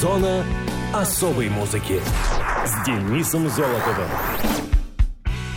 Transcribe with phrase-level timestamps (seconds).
[0.00, 0.46] Зона
[0.94, 2.00] особой музыки
[2.64, 4.08] с Денисом Золотовым.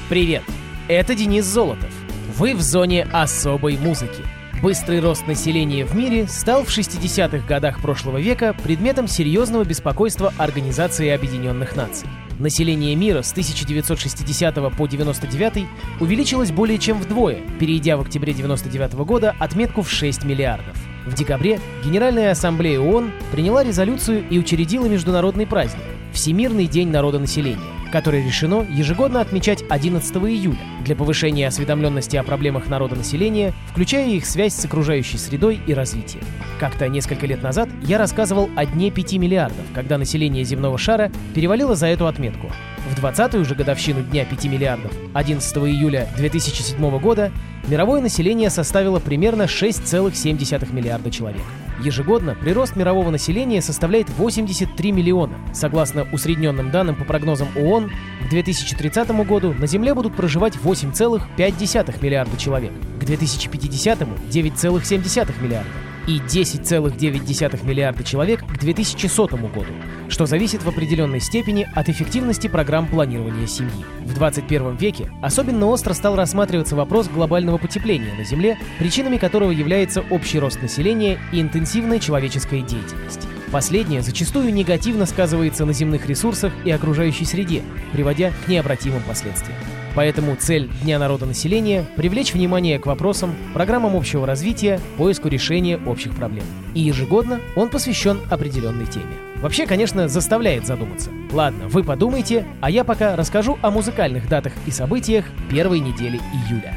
[0.10, 0.44] Привет,
[0.90, 1.90] это Денис Золотов.
[2.38, 4.22] Вы в зоне особой музыки.
[4.62, 11.08] Быстрый рост населения в мире стал в 60-х годах прошлого века предметом серьезного беспокойства Организации
[11.08, 12.10] Объединенных Наций.
[12.38, 15.66] Население мира с 1960 по 99
[16.02, 20.76] увеличилось более чем вдвое, перейдя в октябре 99 года отметку в 6 миллиардов.
[21.06, 25.84] В декабре Генеральная Ассамблея ООН приняла резолюцию и учредила международный праздник–
[26.14, 27.60] Всемирный день народонаселения,
[27.92, 34.54] который решено ежегодно отмечать 11 июля для повышения осведомленности о проблемах народонаселения, включая их связь
[34.54, 36.24] с окружающей средой и развитием.
[36.60, 41.76] Как-то несколько лет назад я рассказывал о дне 5 миллиардов, когда население земного шара перевалило
[41.76, 42.52] за эту отметку.
[42.86, 47.32] В 20-ю же годовщину Дня 5 миллиардов, 11 июля 2007 года,
[47.68, 51.42] мировое население составило примерно 6,7 миллиарда человек.
[51.82, 55.36] Ежегодно прирост мирового населения составляет 83 миллиона.
[55.54, 57.90] Согласно усредненным данным по прогнозам ООН,
[58.26, 65.72] к 2030 году на Земле будут проживать 8,5 миллиарда человек, к 2050– 9,7 миллиарда
[66.08, 69.66] и 10,9 миллиарда человек к 2100 году,
[70.10, 73.86] что зависит в определенной степени от эффективности программ планирования семьи.
[74.02, 80.04] В 21 веке особенно остро стал рассматриваться вопрос глобального потепления на Земле, причинами которого является
[80.10, 83.28] общий рост населения и интенсивная человеческая деятельность.
[83.54, 89.56] Последнее зачастую негативно сказывается на земных ресурсах и окружающей среде, приводя к необратимым последствиям.
[89.94, 96.46] Поэтому цель Дня народонаселения– привлечь внимание к вопросам, программам общего развития, поиску решения общих проблем.
[96.74, 99.14] И ежегодно он посвящен определенной теме.
[99.36, 101.12] Вообще, конечно, заставляет задуматься.
[101.32, 106.76] Ладно, вы подумайте, а я пока расскажу о музыкальных датах и событиях первой недели июля.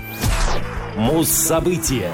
[0.95, 2.11] Муз-события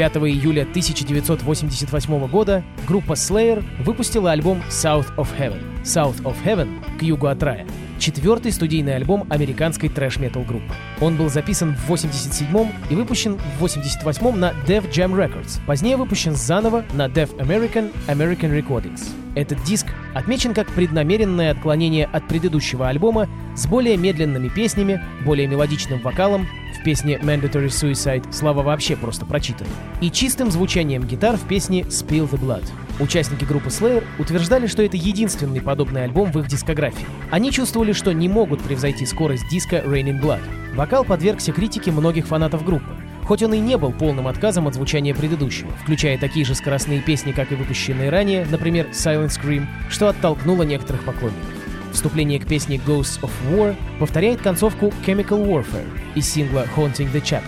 [0.00, 5.60] 5 июля 1988 года группа Slayer выпустила альбом South of Heaven.
[5.82, 7.66] South of Heaven к югу от рая
[8.00, 10.74] четвертый студийный альбом американской трэш-метал группы.
[11.00, 16.34] Он был записан в 87-м и выпущен в 88-м на Def Jam Records, позднее выпущен
[16.34, 19.08] заново на Def American American Recordings.
[19.36, 26.00] Этот диск отмечен как преднамеренное отклонение от предыдущего альбома с более медленными песнями, более мелодичным
[26.00, 26.48] вокалом,
[26.80, 29.68] в песне Mandatory Suicide слова вообще просто прочитаны,
[30.00, 32.64] и чистым звучанием гитар в песне Spill the Blood.
[33.00, 37.06] Участники группы Slayer утверждали, что это единственный подобный альбом в их дискографии.
[37.30, 40.42] Они чувствовали, что не могут превзойти скорость диска Raining Blood.
[40.74, 42.94] Вокал подвергся критике многих фанатов группы,
[43.24, 47.32] хоть он и не был полным отказом от звучания предыдущего, включая такие же скоростные песни,
[47.32, 51.48] как и выпущенные ранее, например, Silent Scream, что оттолкнуло некоторых поклонников.
[51.92, 57.42] Вступление к песне Ghosts of War повторяет концовку Chemical Warfare из сингла Haunting the Chapel,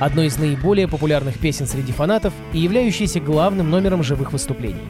[0.00, 4.86] одной из наиболее популярных песен среди фанатов и являющейся главным номером живых выступлений.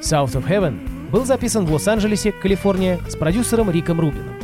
[0.00, 4.34] South of Heaven был записан в Лос-Анджелесе, Калифорния, с продюсером Риком Рубином.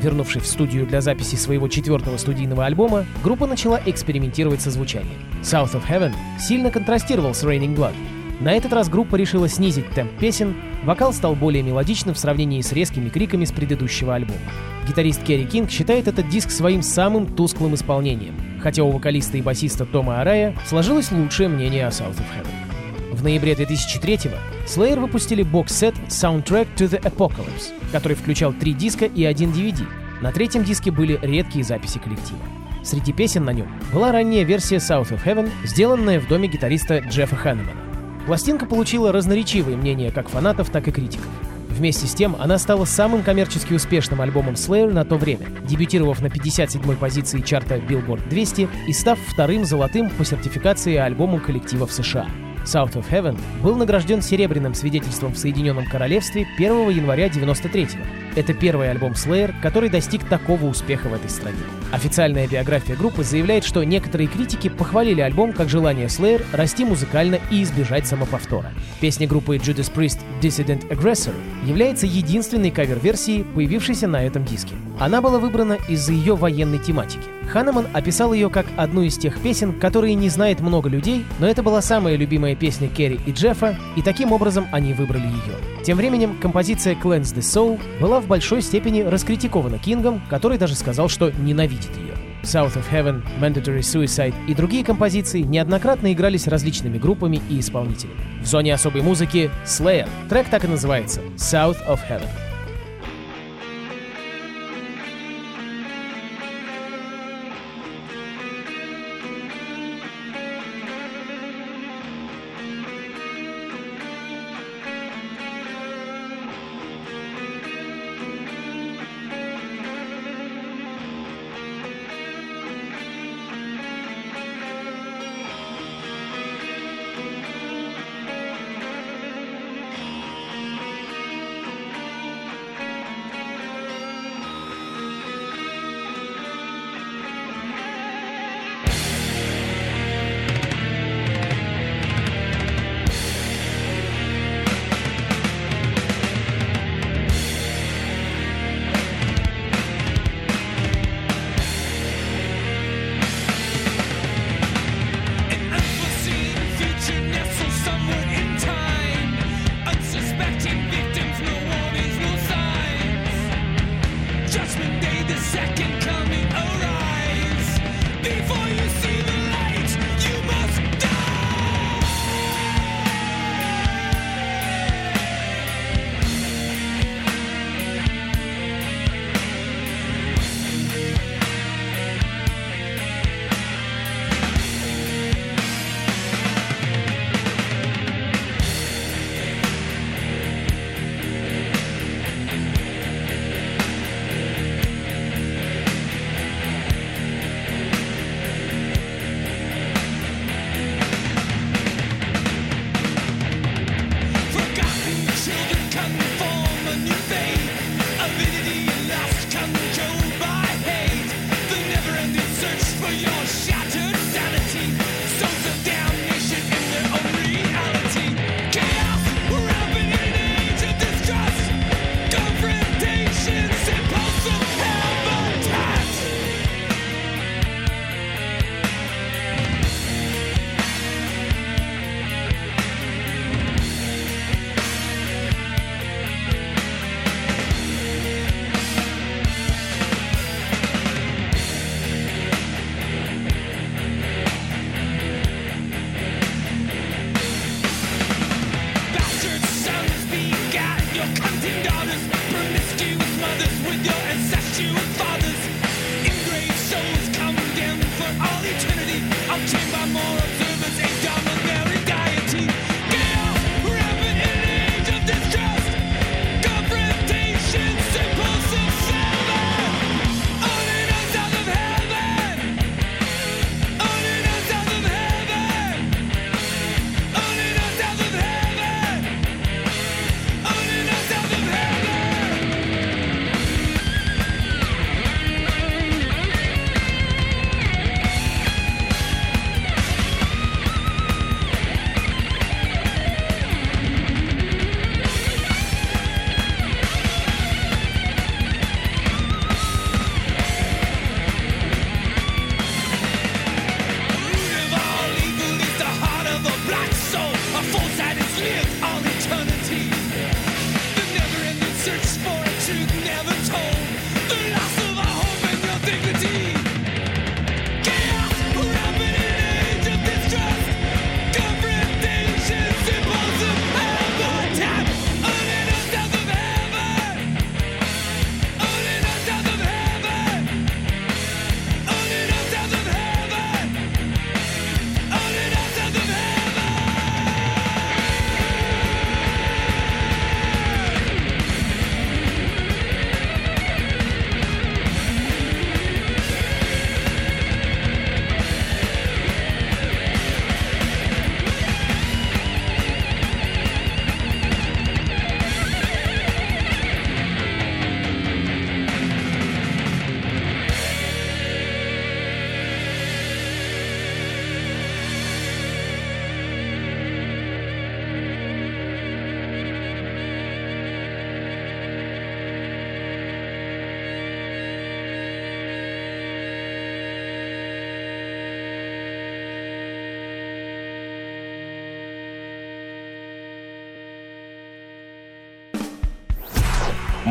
[0.00, 5.18] Вернувшись в студию для записи своего четвертого студийного альбома, группа начала экспериментировать со звучанием.
[5.42, 7.94] South of Heaven сильно контрастировал с Raining Blood,
[8.42, 12.72] на этот раз группа решила снизить темп песен, вокал стал более мелодичным в сравнении с
[12.72, 14.40] резкими криками с предыдущего альбома.
[14.88, 19.84] Гитарист Керри Кинг считает этот диск своим самым тусклым исполнением, хотя у вокалиста и басиста
[19.84, 23.14] Тома Арая сложилось лучшее мнение о South of Heaven.
[23.14, 24.36] В ноябре 2003-го
[24.66, 29.84] Slayer выпустили бокс-сет Soundtrack to the Apocalypse, который включал три диска и один DVD.
[30.20, 32.40] На третьем диске были редкие записи коллектива.
[32.82, 37.36] Среди песен на нем была ранняя версия South of Heaven, сделанная в доме гитариста Джеффа
[37.36, 37.80] Ханнемана.
[38.26, 41.28] Пластинка получила разноречивые мнения как фанатов, так и критиков.
[41.72, 46.26] Вместе с тем, она стала самым коммерчески успешным альбомом Slayer на то время, дебютировав на
[46.26, 52.26] 57-й позиции чарта Billboard 200 и став вторым золотым по сертификации альбомом коллектива в США.
[52.64, 58.06] South of Heaven был награжден серебряным свидетельством в Соединенном Королевстве 1 января 93 -го.
[58.34, 61.58] Это первый альбом Slayer, который достиг такого успеха в этой стране.
[61.90, 67.62] Официальная биография группы заявляет, что некоторые критики похвалили альбом как желание Slayer расти музыкально и
[67.62, 68.72] избежать самоповтора.
[69.00, 71.34] Песня группы Judas Priest Dissident Aggressor
[71.66, 74.74] является единственной кавер-версией, появившейся на этом диске.
[75.02, 77.24] Она была выбрана из-за ее военной тематики.
[77.48, 81.64] Ханеман описал ее как одну из тех песен, которые не знает много людей, но это
[81.64, 85.82] была самая любимая песня Керри и Джеффа, и таким образом они выбрали ее.
[85.84, 91.08] Тем временем композиция Cleanse the Soul была в большой степени раскритикована Кингом, который даже сказал,
[91.08, 92.14] что ненавидит ее.
[92.44, 98.20] South of Heaven, Mandatory Suicide и другие композиции неоднократно игрались различными группами и исполнителями.
[98.40, 100.08] В зоне особой музыки Slayer.
[100.28, 102.28] Трек так и называется— South of Heaven.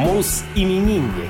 [0.01, 1.29] Мус-именинник.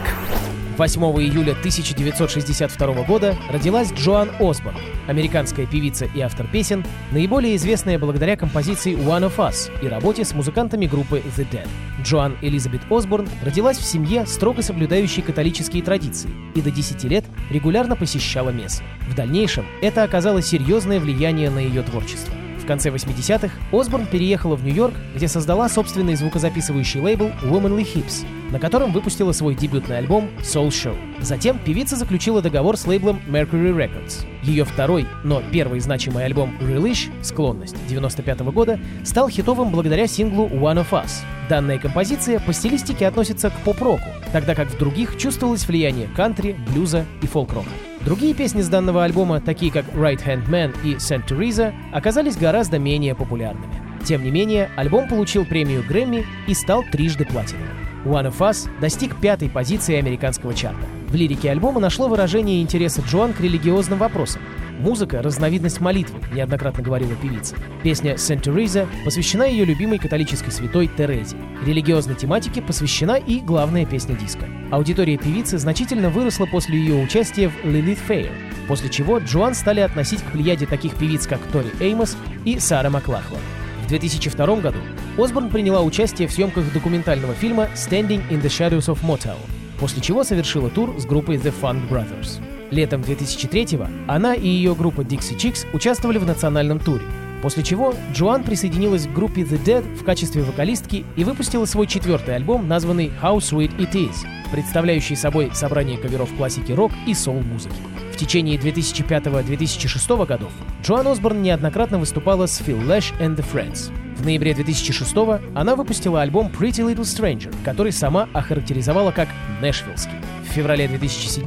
[0.77, 4.77] 8 июля 1962 года родилась Джоан Осборн,
[5.09, 10.33] американская певица и автор песен, наиболее известная благодаря композиции One of Us и работе с
[10.33, 11.67] музыкантами группы The Dead.
[12.01, 17.97] Джоан Элизабет Осборн родилась в семье, строго соблюдающей католические традиции, и до 10 лет регулярно
[17.97, 18.83] посещала мессы.
[19.09, 22.33] В дальнейшем это оказало серьезное влияние на ее творчество.
[22.57, 28.59] В конце 80-х Осборн переехала в Нью-Йорк, где создала собственный звукозаписывающий лейбл Womanly Hips, на
[28.59, 30.95] котором выпустила свой дебютный альбом Soul Show.
[31.21, 34.25] Затем певица заключила договор с лейблом Mercury Records.
[34.43, 40.47] Ее второй, но первый значимый альбом Relish «Склонность» 95 -го года стал хитовым благодаря синглу
[40.47, 41.23] One of Us.
[41.49, 47.05] Данная композиция по стилистике относится к поп-року, тогда как в других чувствовалось влияние кантри, блюза
[47.21, 47.69] и фолк-рока.
[48.05, 52.79] Другие песни с данного альбома, такие как Right Hand Man и Saint Teresa, оказались гораздо
[52.79, 53.73] менее популярными.
[54.03, 57.90] Тем не менее, альбом получил премию Грэмми и стал трижды платиновым.
[58.05, 60.85] One of Us достиг пятой позиции американского чарта.
[61.07, 64.41] В лирике альбома нашло выражение интереса Джоан к религиозным вопросам.
[64.79, 67.55] Музыка— разновидность молитвы, неоднократно говорила певица.
[67.83, 71.37] Песня «Saint Teresa» посвящена ее любимой католической святой Терезе.
[71.63, 74.47] Религиозной тематике посвящена и главная песня диска.
[74.71, 78.31] Аудитория певицы значительно выросла после ее участия в Lilith Fair,
[78.67, 83.41] после чего Джоан стали относить к плеяде таких певиц, как Тори Эймос и Сара Маклахлан.
[83.85, 84.79] В 2002 году
[85.17, 89.37] Осборн приняла участие в съемках документального фильма «Standing in the Shadows of Motown»,
[89.79, 92.41] после чего совершила тур с группой The Funk Brothers.
[92.71, 97.03] Летом 2003-го она и ее группа Dixie Chicks участвовали в национальном туре,
[97.41, 102.35] после чего Джоан присоединилась к группе The Dead в качестве вокалистки и выпустила свой четвертый
[102.35, 104.15] альбом, названный How Sweet It Is,
[104.53, 107.75] представляющий собой собрание каверов классики рок и соул-музыки.
[108.13, 110.51] В течение 2005-2006 годов
[110.83, 113.91] Джоан Осборн неоднократно выступала с Phil Lesh and the Friends.
[114.21, 115.15] В ноябре 2006
[115.55, 119.27] она выпустила альбом Pretty Little Stranger, который сама охарактеризовала как
[119.61, 120.13] «нэшвиллский».
[120.47, 121.43] В феврале 2007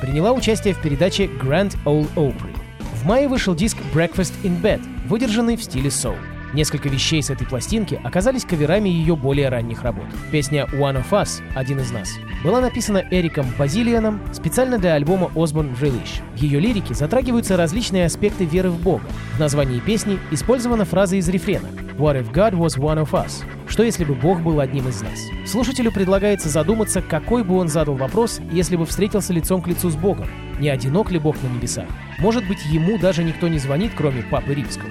[0.00, 2.54] приняла участие в передаче Grand Ole Opry.
[2.94, 6.14] В мае вышел диск Breakfast in Bed, выдержанный в стиле соул.
[6.52, 10.04] Несколько вещей с этой пластинки оказались каверами ее более ранних работ.
[10.30, 15.74] Песня «One of Us»— «Один из нас» была написана Эриком Базилианом специально для альбома Osborne
[15.80, 16.20] Relish.
[16.34, 19.04] В ее лирике затрагиваются различные аспекты веры в Бога.
[19.36, 23.84] В названии песни использована фраза из рефрена «What if God was one of us?» Что
[23.84, 25.18] если бы Бог был одним из нас?
[25.46, 29.96] Слушателю предлагается задуматься, какой бы он задал вопрос, если бы встретился лицом к лицу с
[29.96, 30.28] Богом.
[30.60, 31.86] Не одинок ли Бог на небесах?
[32.18, 34.90] Может быть, ему даже никто не звонит, кроме Папы Римского?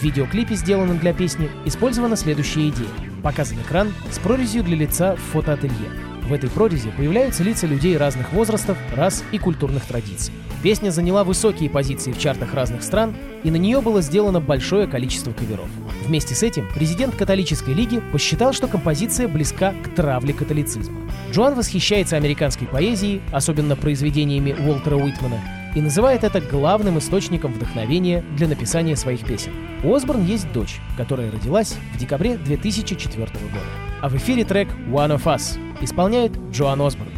[0.00, 2.88] В видеоклипе, сделанном для песни, использована следующая идея.
[3.22, 5.90] Показан экран с прорезью для лица в фотоателье.
[6.26, 10.32] В этой прорези появляются лица людей разных возрастов, рас и культурных традиций.
[10.62, 13.14] Песня заняла высокие позиции в чартах разных стран,
[13.44, 15.68] и на нее было сделано большое количество каверов.
[16.06, 20.98] Вместе с этим президент католической лиги посчитал, что композиция близка к травле католицизма.
[21.30, 25.40] Джоан восхищается американской поэзией, особенно произведениями Уолтера Уитмана,
[25.74, 29.52] и называет это главным источником вдохновения для написания своих песен.
[29.82, 33.64] У Осборн есть дочь, которая родилась в декабре 2004 года.
[34.02, 37.12] А в эфире трек «One of Us» исполняет Джоан Осборн.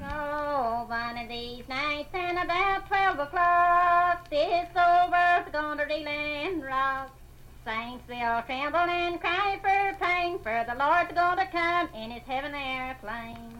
[0.00, 0.86] Oh.
[7.64, 12.52] Saints they'll tremble and cry for pain, for the Lord's gonna come in his heaven
[12.52, 13.52] airplane.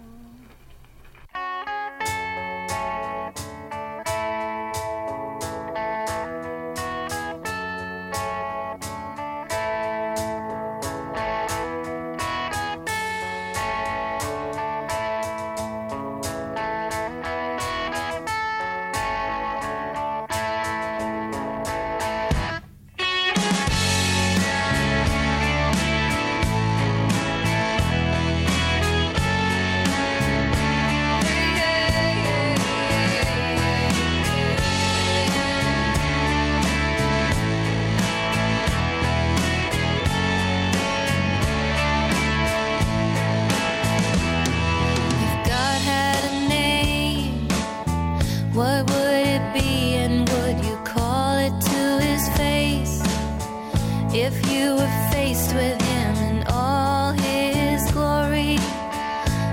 [54.51, 58.57] you were faced with him in all his glory,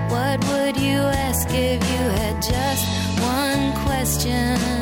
[0.10, 2.86] what would you ask if you had just
[3.22, 4.79] one question?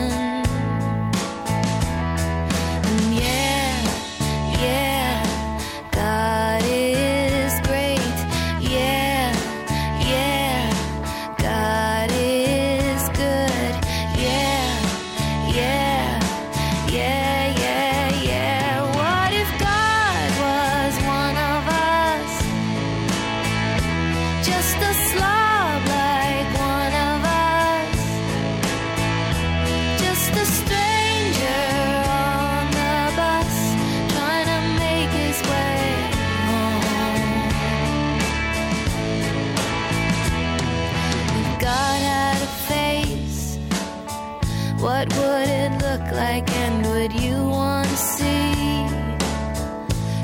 [47.13, 48.87] You want to see?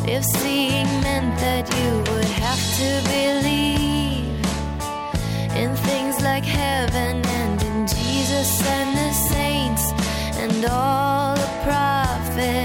[0.05, 4.43] If seeing meant that you would have to believe
[5.55, 9.85] in things like heaven and in Jesus and the saints
[10.41, 12.62] and all the prophets,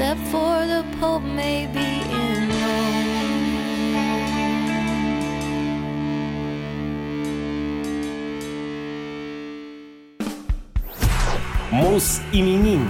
[0.00, 3.00] except for the Pope, maybe in Rome.
[11.70, 12.80] Мус-именинник.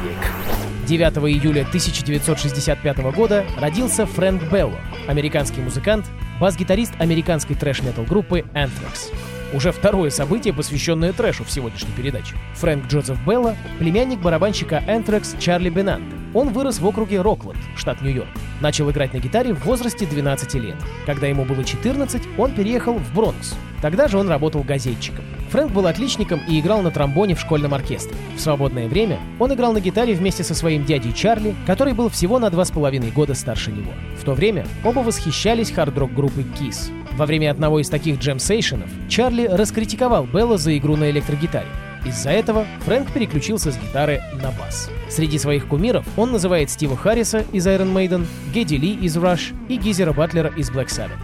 [0.87, 6.07] 9 июля 1965 года родился Фрэнк Белло, американский музыкант,
[6.41, 9.13] бас-гитарист американской трэш-метал группы Anthrax.
[9.53, 12.37] Уже второе событие, посвященное трэшу в сегодняшней передаче.
[12.55, 16.20] Фрэнк Джозеф Белло— племянник барабанщика Anthrax Чарли Бенанте.
[16.35, 18.29] Он вырос в округе Рокленд, штат Нью-Йорк.
[18.61, 20.77] Начал играть на гитаре в возрасте 12 лет.
[21.07, 23.55] Когда ему было 14, он переехал в Бронкс.
[23.83, 25.25] Тогда же он работал газетчиком.
[25.51, 28.17] Фрэнк был отличником и играл на тромбоне в школьном оркестре.
[28.37, 32.39] В свободное время он играл на гитаре вместе со своим дядей Чарли, который был всего
[32.39, 33.93] на два с половиной года старше него.
[34.21, 36.93] В то время оба восхищались хард-рок группой Kiss.
[37.17, 41.69] Во время одного из таких джем-сейшенов Чарли раскритиковал Белла за игру на электрогитаре.
[42.05, 44.91] Из-за этого Фрэнк переключился с гитары на бас.
[45.09, 49.77] Среди своих кумиров он называет Стива Харриса из Iron Maiden, Гедди Ли из Rush и
[49.77, 51.21] Гизера Батлера из Black Sabbath.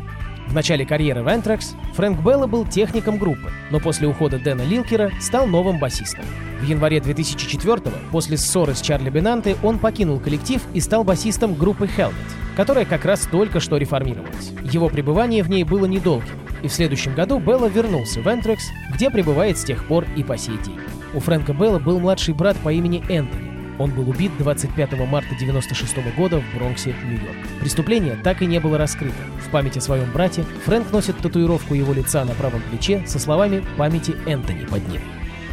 [0.46, 5.10] В начале карьеры в Anthrax Фрэнк Белла был техником группы, но после ухода Дэна Лилкера
[5.20, 6.24] стал новым басистом.
[6.60, 11.86] В январе 2004 после ссоры с Чарли Бенанте, он покинул коллектив и стал басистом группы
[11.86, 12.14] Helmet,
[12.57, 14.53] которая как раз только что реформировалась.
[14.62, 18.59] Его пребывание в ней было недолгим, и в следующем году Белла вернулся в Anthrax,
[18.95, 20.81] где пребывает с тех пор и по сей день.
[21.14, 23.47] У Фрэнка Белла был младший брат по имени Энтони.
[23.79, 27.37] Он был убит 25 марта 1996 года в Бронксе, Нью-Йорк.
[27.61, 29.14] Преступление так и не было раскрыто.
[29.47, 33.62] В память о своем брате Фрэнк носит татуировку его лица на правом плече со словами
[33.77, 35.03] «Памяти Энтони» под ним.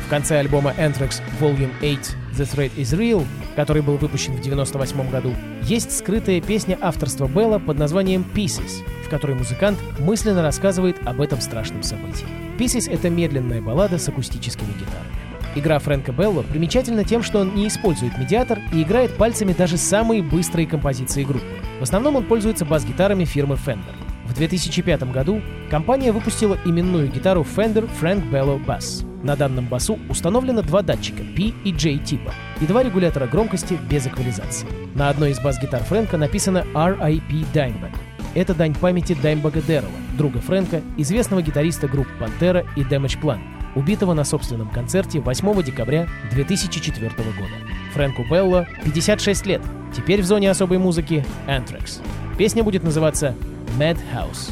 [0.05, 1.97] В конце альбома Anthrax Volume 8
[2.37, 7.59] The Threat is Real, который был выпущен в 1998 году, есть скрытая песня авторства Белла
[7.59, 12.25] под названием Pieces, в которой музыкант мысленно рассказывает об этом страшном событии.
[12.57, 15.09] Pieces— это медленная баллада с акустическими гитарами.
[15.55, 20.23] Игра Фрэнка Белла примечательна тем, что он не использует медиатор и играет пальцами даже самые
[20.23, 21.45] быстрые композиции группы.
[21.79, 23.95] В основном он пользуется бас-гитарами фирмы Fender.
[24.25, 29.05] В 2005 году компания выпустила именную гитару Fender Frank Bello Bass.
[29.23, 34.05] На данном басу установлено два датчика P и J типа и два регулятора громкости без
[34.05, 34.67] эквализации.
[34.95, 37.95] На одной из бас-гитар Фрэнка написано RIP Dimebag.
[38.35, 43.39] Это дань памяти Даймбага Дэрова, друга Фрэнка, известного гитариста групп «Пантера» и Damage Plan,
[43.75, 47.53] убитого на собственном концерте 8 декабря 2004 года.
[47.93, 49.61] Фрэнку Белло 56 лет,
[49.95, 52.01] теперь в зоне особой музыки Anthrax.
[52.37, 53.35] Песня будет называться
[53.77, 54.51] «Madhouse».